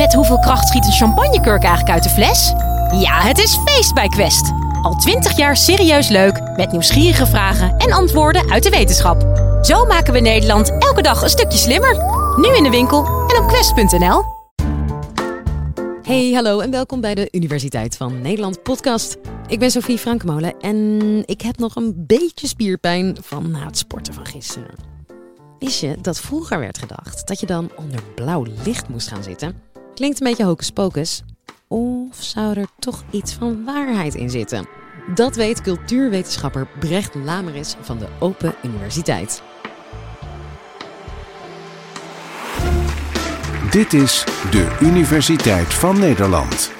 [0.00, 2.52] Met hoeveel kracht schiet een champagnekurk eigenlijk uit de fles?
[3.00, 4.52] Ja, het is feest bij Quest.
[4.82, 9.22] Al twintig jaar serieus leuk, met nieuwsgierige vragen en antwoorden uit de wetenschap.
[9.62, 11.96] Zo maken we Nederland elke dag een stukje slimmer.
[12.36, 14.22] Nu in de winkel en op quest.nl.
[16.02, 19.16] Hey, hallo en welkom bij de Universiteit van Nederland podcast.
[19.46, 24.14] Ik ben Sophie Frankmolen en ik heb nog een beetje spierpijn van na het sporten
[24.14, 24.74] van gisteren.
[25.58, 29.69] Wist je dat vroeger werd gedacht dat je dan onder blauw licht moest gaan zitten?
[29.94, 31.22] Klinkt een beetje hocus pocus.
[31.68, 34.68] Of zou er toch iets van waarheid in zitten?
[35.14, 39.42] Dat weet cultuurwetenschapper Brecht Lameris van de Open Universiteit.
[43.70, 46.70] Dit is de Universiteit van Nederland.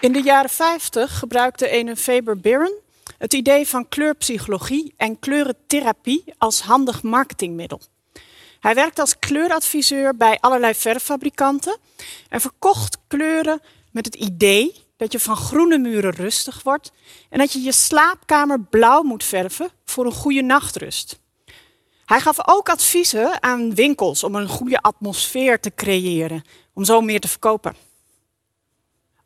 [0.00, 2.72] In de jaren 50 gebruikte ene Faber Biren
[3.18, 7.80] het idee van kleurpsychologie en kleurentherapie als handig marketingmiddel.
[8.66, 11.78] Hij werkte als kleuradviseur bij allerlei verffabrikanten
[12.28, 16.92] en verkocht kleuren met het idee dat je van groene muren rustig wordt
[17.30, 21.20] en dat je je slaapkamer blauw moet verven voor een goede nachtrust.
[22.04, 27.20] Hij gaf ook adviezen aan winkels om een goede atmosfeer te creëren, om zo meer
[27.20, 27.76] te verkopen.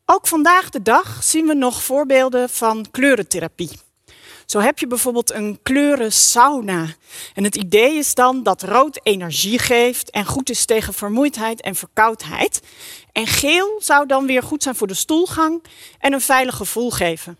[0.05, 3.90] Ook vandaag de dag zien we nog voorbeelden van kleurentherapie.
[4.51, 6.87] Zo heb je bijvoorbeeld een kleuren sauna.
[7.33, 11.75] En het idee is dan dat rood energie geeft en goed is tegen vermoeidheid en
[11.75, 12.61] verkoudheid.
[13.11, 15.63] En geel zou dan weer goed zijn voor de stoelgang
[15.99, 17.37] en een veilig gevoel geven.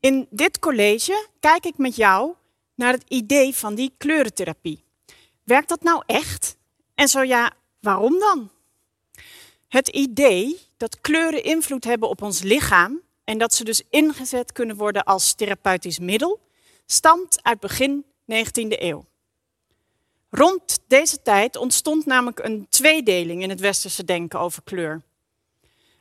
[0.00, 2.34] In dit college kijk ik met jou
[2.74, 4.84] naar het idee van die kleurentherapie.
[5.44, 6.56] Werkt dat nou echt?
[6.94, 8.50] En zo ja, waarom dan?
[9.68, 14.76] Het idee dat kleuren invloed hebben op ons lichaam en dat ze dus ingezet kunnen
[14.76, 16.40] worden als therapeutisch middel,
[16.86, 19.04] stamt uit begin 19e eeuw.
[20.30, 25.02] Rond deze tijd ontstond namelijk een tweedeling in het westerse denken over kleur.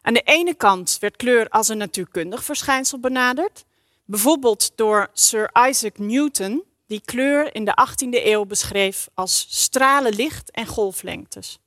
[0.01, 3.65] Aan de ene kant werd kleur als een natuurkundig verschijnsel benaderd,
[4.05, 10.51] bijvoorbeeld door Sir Isaac Newton, die kleur in de 18e eeuw beschreef als stralen licht
[10.51, 11.59] en golflengtes.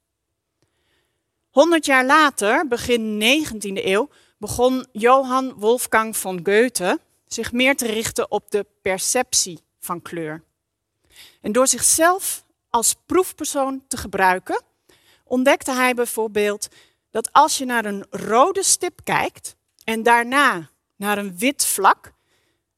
[1.51, 4.09] Honderd jaar later, begin 19e eeuw,
[4.39, 10.45] begon Johann Wolfgang von Goethe zich meer te richten op de perceptie van kleur.
[11.41, 14.63] En door zichzelf als proefpersoon te gebruiken,
[15.25, 16.69] ontdekte hij bijvoorbeeld
[17.11, 22.13] dat als je naar een rode stip kijkt en daarna naar een wit vlak,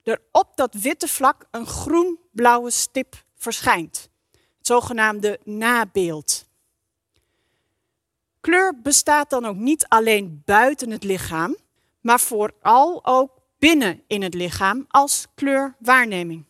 [0.03, 4.09] er op dat witte vlak een groen-blauwe stip verschijnt.
[4.31, 6.49] Het zogenaamde nabeeld.
[8.41, 11.57] Kleur bestaat dan ook niet alleen buiten het lichaam,
[12.01, 16.45] maar vooral ook binnen in het lichaam als kleurwaarneming.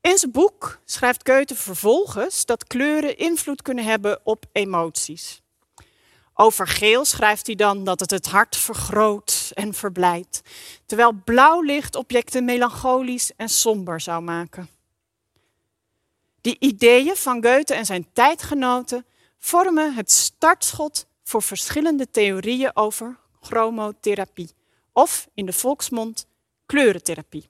[0.00, 5.42] In zijn boek schrijft Goethe vervolgens dat kleuren invloed kunnen hebben op emoties.
[6.34, 10.40] Over geel schrijft hij dan dat het het hart vergroot en verblijdt,
[10.86, 14.68] terwijl blauw licht objecten melancholisch en somber zou maken.
[16.40, 19.06] Die ideeën van Goethe en zijn tijdgenoten
[19.38, 24.50] vormen het startschot voor verschillende theorieën over chromotherapie,
[24.92, 26.26] of in de volksmond
[26.66, 27.48] kleurentherapie.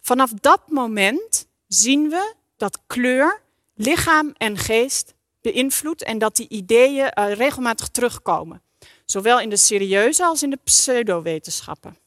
[0.00, 3.42] Vanaf dat moment zien we dat kleur
[3.74, 8.62] lichaam en geest beïnvloedt en dat die ideeën uh, regelmatig terugkomen,
[9.04, 11.98] zowel in de serieuze als in de pseudowetenschappen.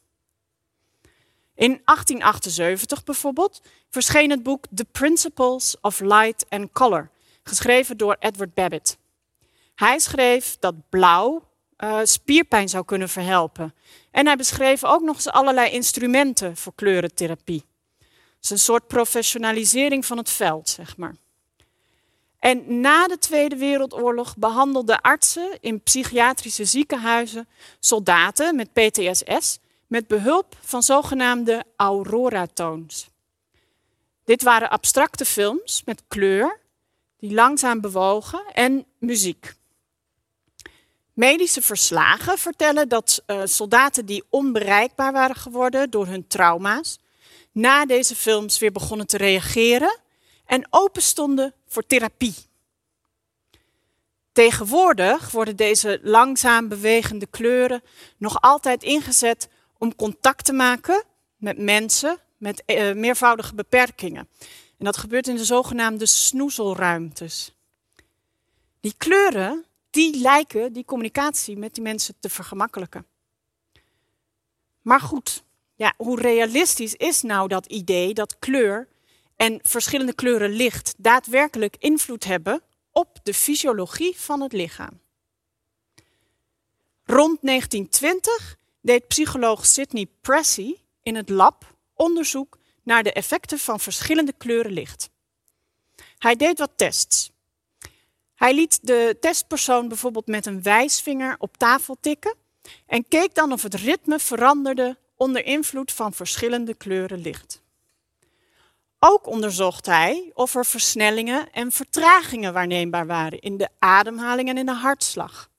[1.54, 7.10] In 1878 bijvoorbeeld verscheen het boek The Principles of Light and Color,
[7.42, 8.98] geschreven door Edward Babbitt.
[9.74, 13.74] Hij schreef dat blauw uh, spierpijn zou kunnen verhelpen.
[14.10, 17.64] En hij beschreef ook nog eens allerlei instrumenten voor kleurentherapie.
[17.98, 21.14] Het is een soort professionalisering van het veld, zeg maar.
[22.38, 27.48] En na de Tweede Wereldoorlog behandelden artsen in psychiatrische ziekenhuizen
[27.80, 33.10] soldaten met PTSS met behulp van zogenaamde aurora-toons.
[34.24, 36.60] Dit waren abstracte films met kleur
[37.22, 39.54] die langzaam bewogen en muziek.
[41.12, 46.98] Medische verslagen vertellen dat uh, soldaten die onbereikbaar waren geworden door hun trauma's,
[47.52, 49.98] na deze films weer begonnen te reageren
[50.46, 52.34] en open stonden voor therapie.
[54.32, 57.82] Tegenwoordig worden deze langzaam bewegende kleuren
[58.16, 59.48] nog altijd ingezet
[59.78, 61.04] om contact te maken
[61.36, 64.28] met mensen met uh, meervoudige beperkingen.
[64.82, 67.54] En dat gebeurt in de zogenaamde snoezelruimtes.
[68.80, 73.06] Die kleuren die lijken die communicatie met die mensen te vergemakkelijken.
[74.80, 75.44] Maar goed,
[75.74, 78.88] ja, hoe realistisch is nou dat idee dat kleur
[79.36, 82.62] en verschillende kleuren licht daadwerkelijk invloed hebben
[82.92, 85.00] op de fysiologie van het lichaam.
[87.04, 94.34] Rond 1920 deed psycholoog Sidney Pressey in het lab onderzoek naar de effecten van verschillende
[94.38, 95.10] kleuren licht.
[96.18, 97.30] Hij deed wat tests.
[98.34, 102.34] Hij liet de testpersoon bijvoorbeeld met een wijsvinger op tafel tikken
[102.86, 107.62] en keek dan of het ritme veranderde onder invloed van verschillende kleuren licht.
[108.98, 114.66] Ook onderzocht hij of er versnellingen en vertragingen waarneembaar waren in de ademhaling en in
[114.66, 115.50] de hartslag.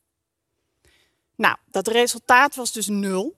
[1.36, 3.36] Nou, dat resultaat was dus nul.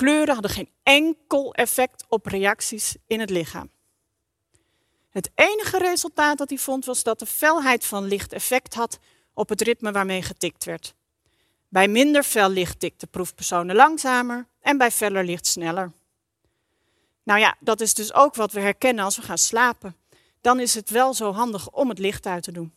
[0.00, 3.70] Kleuren hadden geen enkel effect op reacties in het lichaam.
[5.10, 8.98] Het enige resultaat dat hij vond was dat de felheid van licht effect had
[9.34, 10.94] op het ritme waarmee getikt werd.
[11.68, 15.92] Bij minder fel licht tikten proefpersonen langzamer en bij feller licht sneller.
[17.22, 19.96] Nou ja, dat is dus ook wat we herkennen als we gaan slapen.
[20.40, 22.74] Dan is het wel zo handig om het licht uit te doen.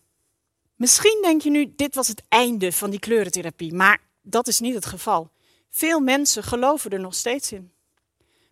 [0.75, 4.75] Misschien denk je nu, dit was het einde van die kleurentherapie, maar dat is niet
[4.75, 5.31] het geval.
[5.75, 7.71] Veel mensen geloven er nog steeds in.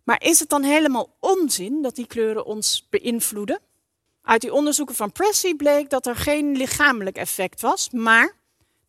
[0.04, 3.60] Maar is het dan helemaal onzin dat die kleuren ons beïnvloeden?
[4.22, 8.36] Uit die onderzoeken van Pressey bleek dat er geen lichamelijk effect was, maar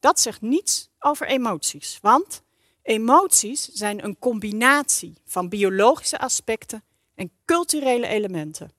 [0.01, 1.99] dat zegt niets over emoties.
[2.03, 2.43] Want
[2.83, 8.73] emoties zijn een combinatie van biologische aspecten en culturele elementen.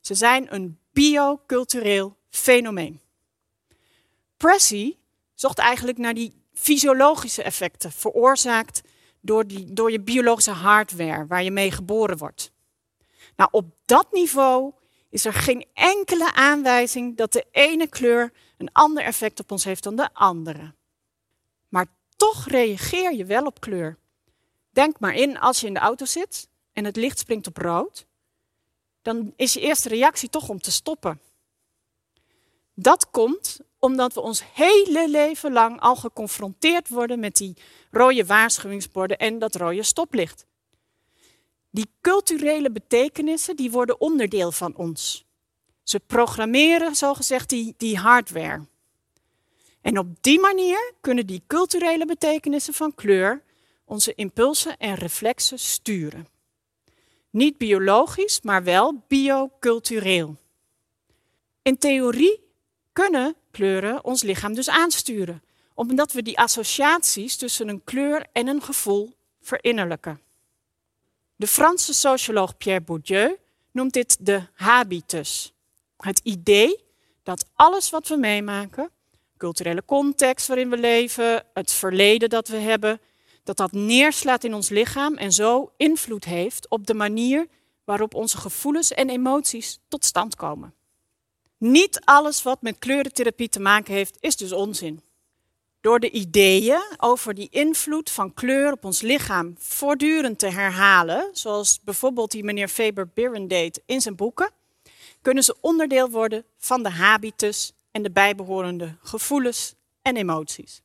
[0.00, 3.00] Ze zijn een biocultureel fenomeen.
[4.36, 4.98] Pressey
[5.34, 8.80] zocht eigenlijk naar die fysiologische effecten veroorzaakt
[9.20, 12.52] door, door je biologische hardware waar je mee geboren wordt.
[13.36, 14.72] Nou, op dat niveau
[15.08, 19.82] is er geen enkele aanwijzing dat de ene kleur een ander effect op ons heeft
[19.82, 20.74] dan de andere.
[21.68, 21.86] Maar
[22.16, 23.98] toch reageer je wel op kleur.
[24.70, 28.06] Denk maar in als je in de auto zit en het licht springt op rood,
[29.02, 31.20] dan is je eerste reactie toch om te stoppen.
[32.82, 37.56] Dat komt omdat we ons hele leven lang al geconfronteerd worden met die
[37.90, 40.46] rode waarschuwingsborden en dat rode stoplicht.
[41.70, 45.24] Die culturele betekenissen die worden onderdeel van ons.
[45.82, 48.66] Ze programmeren zogezegd die, die hardware.
[49.80, 53.42] En op die manier kunnen die culturele betekenissen van kleur
[53.84, 56.28] onze impulsen en reflexen sturen.
[57.30, 60.36] Niet biologisch, maar wel biocultureel.
[61.62, 62.48] In theorie
[62.92, 65.42] kunnen kleuren ons lichaam dus aansturen,
[65.74, 70.20] omdat we die associaties tussen een kleur en een gevoel verinnerlijken.
[71.36, 73.36] De Franse socioloog Pierre Bourdieu
[73.72, 75.52] noemt dit de habitus.
[75.96, 76.84] Het idee
[77.22, 78.90] dat alles wat we meemaken,
[79.36, 83.00] culturele context waarin we leven, het verleden dat we hebben,
[83.44, 87.46] dat dat neerslaat in ons lichaam en zo invloed heeft op de manier
[87.84, 90.74] waarop onze gevoelens en emoties tot stand komen.
[91.60, 95.02] Niet alles wat met kleurentherapie te maken heeft, is dus onzin.
[95.80, 101.80] Door de ideeën over die invloed van kleur op ons lichaam voortdurend te herhalen, zoals
[101.84, 104.50] bijvoorbeeld die meneer Faber-Biren deed in zijn boeken,
[105.22, 110.82] kunnen ze onderdeel worden van de habitus en de bijbehorende gevoelens en emoties.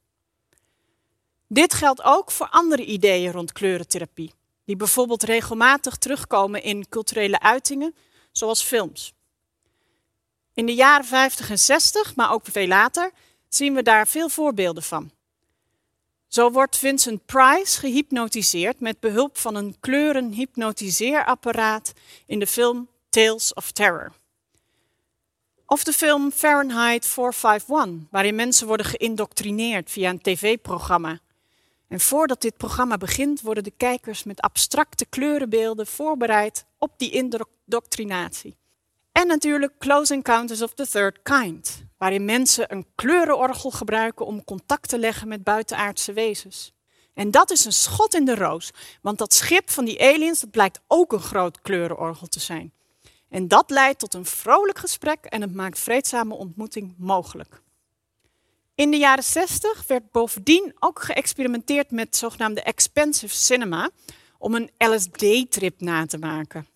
[1.48, 4.34] Dit geldt ook voor andere ideeën rond kleurentherapie,
[4.66, 7.96] die bijvoorbeeld regelmatig terugkomen in culturele uitingen,
[8.32, 9.15] zoals films.
[10.56, 13.12] In de jaren 50 en 60, maar ook veel later,
[13.50, 15.12] zien we daar veel voorbeelden van.
[16.28, 21.94] Zo wordt Vincent Price gehypnotiseerd met behulp van een kleurenhypnotiseerapparaat
[22.26, 24.12] in de film Tales of Terror.
[25.66, 31.20] Of de film Fahrenheit 451, waarin mensen worden geïndoctrineerd via een tv-programma.
[31.88, 38.56] En voordat dit programma begint, worden de kijkers met abstracte kleurenbeelden voorbereid op die indoctrinatie.
[39.16, 44.90] En natuurlijk Close Encounters of the Third Kind, waarin mensen een kleurenorgel gebruiken om contact
[44.90, 46.74] te leggen met buitenaardse wezens.
[47.14, 50.52] En dat is een schot in de roos, want dat schip van die aliens dat
[50.52, 52.74] blijkt ook een groot kleurenorgel te zijn.
[53.30, 57.62] En dat leidt tot een vrolijk gesprek en het maakt vreedzame ontmoeting mogelijk.
[58.76, 63.90] In de jaren 60 werd bovendien ook geëxperimenteerd met zogenaamde expensive cinema
[64.38, 66.68] om een LSD-trip na te maken.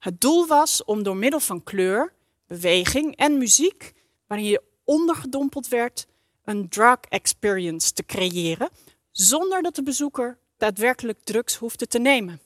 [0.00, 2.12] Het doel was om door middel van kleur,
[2.46, 3.92] beweging en muziek,
[4.26, 6.06] waarin je ondergedompeld werd,
[6.44, 8.68] een drug experience te creëren,
[9.10, 12.40] zonder dat de bezoeker daadwerkelijk drugs hoefde te nemen.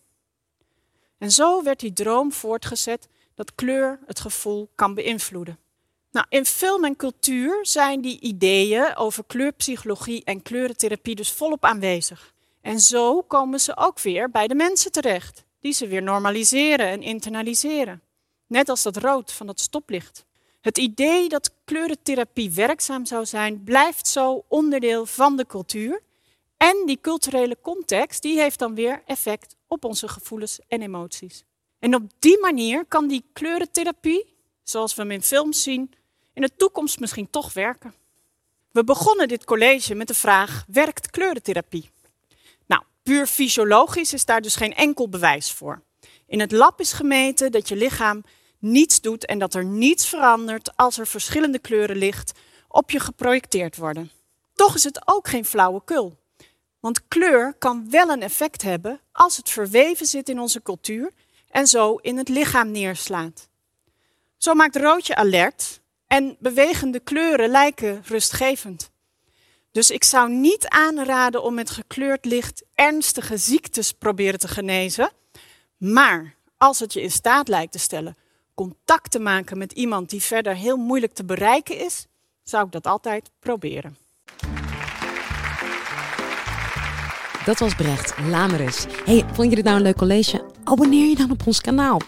[1.18, 5.58] En zo werd die droom voortgezet dat kleur het gevoel kan beïnvloeden.
[6.10, 12.34] Nou, in film en cultuur zijn die ideeën over kleurpsychologie en kleurentherapie dus volop aanwezig.
[12.60, 17.02] En zo komen ze ook weer bij de mensen terecht die ze weer normaliseren en
[17.02, 18.02] internaliseren.
[18.46, 20.24] Net als dat rood van dat stoplicht.
[20.60, 26.02] Het idee dat kleurentherapie werkzaam zou zijn, blijft zo onderdeel van de cultuur.
[26.56, 31.44] En die culturele context die heeft dan weer effect op onze gevoelens en emoties.
[31.78, 35.94] En op die manier kan die kleurentherapie, zoals we hem in films zien,
[36.34, 37.94] in de toekomst misschien toch werken.
[38.70, 41.90] We begonnen dit college met de vraag: werkt kleurentherapie?
[43.04, 45.82] Puur fysiologisch is daar dus geen enkel bewijs voor.
[46.26, 48.24] In het lab is gemeten dat je lichaam
[48.58, 52.32] niets doet en dat er niets verandert als er verschillende kleuren licht
[52.68, 54.10] op je geprojecteerd worden.
[54.54, 56.16] Toch is het ook geen flauwekul.
[56.80, 61.10] Want kleur kan wel een effect hebben als het verweven zit in onze cultuur
[61.48, 63.48] en zo in het lichaam neerslaat.
[64.36, 68.92] Zo maakt roodje alert en bewegende kleuren lijken rustgevend.
[69.74, 75.10] Dus ik zou niet aanraden om met gekleurd licht ernstige ziektes proberen te genezen.
[75.76, 78.16] Maar als het je in staat lijkt te stellen
[78.54, 82.06] contact te maken met iemand die verder heel moeilijk te bereiken is,
[82.42, 83.96] zou ik dat altijd proberen.
[87.44, 88.86] Dat was Brecht Lameris.
[89.04, 90.44] Hey, vond je dit nou een leuk college?
[90.64, 92.00] Abonneer je dan op ons kanaal.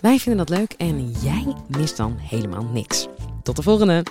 [0.00, 3.06] Wij vinden dat leuk en jij mist dan helemaal niks.
[3.42, 4.02] Tot de volgende!